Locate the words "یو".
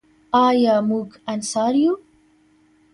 1.83-1.93